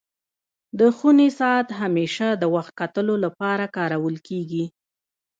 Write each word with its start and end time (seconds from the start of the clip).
د 0.79 0.81
خوني 0.97 1.29
ساعت 1.39 1.67
همېشه 1.81 2.27
د 2.41 2.43
وخت 2.55 2.71
کتلو 2.81 3.15
لپاره 3.25 3.65
کارول 3.77 4.15
کيږي. 4.27 4.65